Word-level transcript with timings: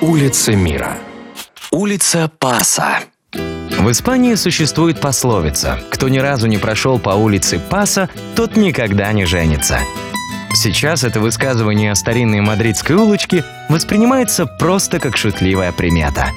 Улица 0.00 0.54
мира. 0.54 0.96
Улица 1.70 2.30
Паса. 2.38 3.00
В 3.34 3.90
Испании 3.90 4.34
существует 4.34 4.98
пословица 4.98 5.78
«Кто 5.90 6.08
ни 6.08 6.16
разу 6.16 6.46
не 6.46 6.56
прошел 6.56 6.98
по 6.98 7.10
улице 7.10 7.58
Паса, 7.60 8.08
тот 8.34 8.56
никогда 8.56 9.12
не 9.12 9.26
женится». 9.26 9.80
Сейчас 10.54 11.04
это 11.04 11.20
высказывание 11.20 11.92
о 11.92 11.94
старинной 11.94 12.40
мадридской 12.40 12.96
улочке 12.96 13.44
воспринимается 13.68 14.46
просто 14.46 15.00
как 15.00 15.18
шутливая 15.18 15.70
примета. 15.70 16.30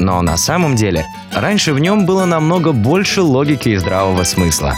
Но 0.00 0.20
на 0.20 0.36
самом 0.36 0.74
деле 0.74 1.06
раньше 1.32 1.72
в 1.72 1.78
нем 1.78 2.06
было 2.06 2.24
намного 2.24 2.72
больше 2.72 3.22
логики 3.22 3.68
и 3.68 3.76
здравого 3.76 4.24
смысла. 4.24 4.74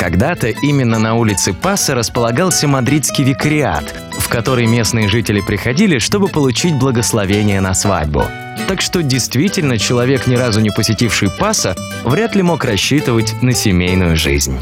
Когда-то 0.00 0.48
именно 0.48 0.98
на 0.98 1.14
улице 1.14 1.52
Паса 1.52 1.94
располагался 1.94 2.66
мадридский 2.66 3.22
викариат, 3.22 3.94
в 4.18 4.30
который 4.30 4.66
местные 4.66 5.08
жители 5.08 5.42
приходили, 5.42 5.98
чтобы 5.98 6.28
получить 6.28 6.74
благословение 6.74 7.60
на 7.60 7.74
свадьбу. 7.74 8.24
Так 8.66 8.80
что 8.80 9.02
действительно 9.02 9.76
человек, 9.76 10.26
ни 10.26 10.36
разу 10.36 10.62
не 10.62 10.70
посетивший 10.70 11.28
Паса, 11.28 11.76
вряд 12.02 12.34
ли 12.34 12.40
мог 12.40 12.64
рассчитывать 12.64 13.42
на 13.42 13.52
семейную 13.52 14.16
жизнь. 14.16 14.58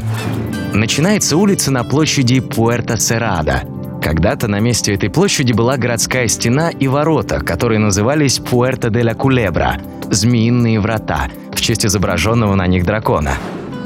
Начинается 0.73 1.37
улица 1.37 1.71
на 1.71 1.85
площади 1.85 2.41
Пуэрто-Серада. 2.41 4.01
Когда-то 4.03 4.49
на 4.49 4.59
месте 4.59 4.93
этой 4.93 5.09
площади 5.09 5.53
была 5.53 5.77
городская 5.77 6.27
стена 6.27 6.69
и 6.69 6.89
ворота, 6.89 7.39
которые 7.39 7.79
назывались 7.79 8.39
Пуэрто 8.39 8.89
де 8.89 9.03
ла 9.03 9.13
Кулебра– 9.13 9.79
«Змеиные 10.11 10.81
врата», 10.81 11.29
в 11.53 11.61
честь 11.61 11.85
изображенного 11.85 12.55
на 12.55 12.67
них 12.67 12.83
дракона. 12.83 13.35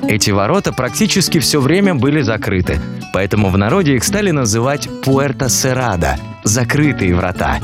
Эти 0.08 0.32
ворота 0.32 0.74
практически 0.74 1.40
все 1.40 1.62
время 1.62 1.96
были 1.96 2.22
закрыты, 2.22 2.80
поэтому 3.14 3.50
в 3.50 3.58
народе 3.58 3.96
их 3.96 4.04
стали 4.04 4.32
называть 4.32 4.88
Пуэрто-Серада– 5.04 6.18
«закрытые 6.44 7.16
врата». 7.16 7.60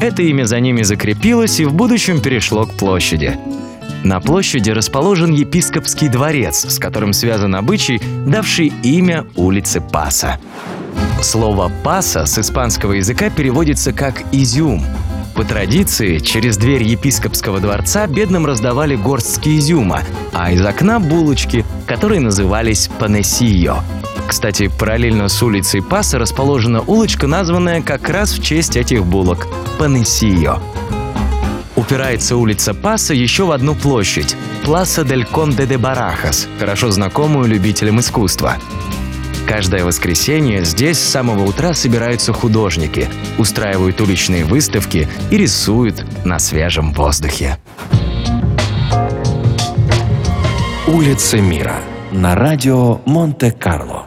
Это 0.00 0.22
имя 0.22 0.44
за 0.44 0.60
ними 0.60 0.82
закрепилось 0.82 1.60
и 1.60 1.64
в 1.64 1.74
будущем 1.74 2.20
перешло 2.20 2.64
к 2.64 2.72
площади. 2.72 3.38
На 4.02 4.20
площади 4.20 4.70
расположен 4.70 5.34
епископский 5.34 6.08
дворец, 6.08 6.64
с 6.64 6.78
которым 6.78 7.12
связан 7.12 7.54
обычай, 7.54 8.00
давший 8.26 8.72
имя 8.82 9.26
улице 9.36 9.80
Паса. 9.80 10.38
Слово 11.22 11.70
«паса» 11.84 12.24
с 12.24 12.38
испанского 12.38 12.92
языка 12.92 13.28
переводится 13.28 13.92
как 13.92 14.22
«изюм». 14.32 14.82
По 15.40 15.46
традиции, 15.46 16.18
через 16.18 16.58
дверь 16.58 16.82
епископского 16.82 17.60
дворца 17.60 18.06
бедным 18.06 18.44
раздавали 18.44 18.94
горстки 18.94 19.56
изюма, 19.56 20.02
а 20.34 20.52
из 20.52 20.62
окна– 20.62 21.00
булочки, 21.00 21.64
которые 21.86 22.20
назывались 22.20 22.90
«панесио». 22.98 23.78
Кстати, 24.28 24.68
параллельно 24.68 25.28
с 25.28 25.42
улицей 25.42 25.80
Паса 25.80 26.18
расположена 26.18 26.82
улочка, 26.82 27.26
названная 27.26 27.80
как 27.80 28.10
раз 28.10 28.34
в 28.34 28.42
честь 28.42 28.76
этих 28.76 29.06
булок– 29.06 29.46
Панесио. 29.78 30.58
Упирается 31.74 32.36
улица 32.36 32.74
Паса 32.74 33.14
еще 33.14 33.46
в 33.46 33.52
одну 33.52 33.74
площадь– 33.74 34.36
Пласа 34.66 35.04
дель 35.04 35.24
Конде 35.24 35.64
де 35.64 35.78
Барахас, 35.78 36.48
хорошо 36.58 36.90
знакомую 36.90 37.48
любителям 37.48 37.98
искусства. 37.98 38.58
Каждое 39.50 39.84
воскресенье 39.84 40.64
здесь 40.64 40.96
с 41.00 41.08
самого 41.08 41.42
утра 41.42 41.74
собираются 41.74 42.32
художники, 42.32 43.08
устраивают 43.36 44.00
уличные 44.00 44.44
выставки 44.44 45.08
и 45.28 45.36
рисуют 45.36 46.06
на 46.24 46.38
свежем 46.38 46.92
воздухе. 46.92 47.58
Улица 50.86 51.38
мира 51.38 51.80
на 52.12 52.36
радио 52.36 53.00
Монте-Карло. 53.06 54.06